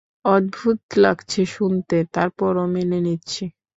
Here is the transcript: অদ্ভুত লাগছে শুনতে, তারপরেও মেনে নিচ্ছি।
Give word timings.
অদ্ভুত 0.25 0.79
লাগছে 0.97 1.41
শুনতে, 1.47 1.97
তারপরেও 2.13 2.65
মেনে 2.67 2.99
নিচ্ছি। 3.01 3.43